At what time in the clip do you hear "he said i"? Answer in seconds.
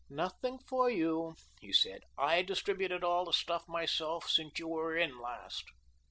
1.59-2.41